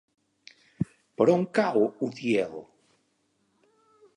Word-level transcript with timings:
Per 1.21 1.27
on 1.33 1.45
cau 1.57 1.85
Utiel? 2.09 2.57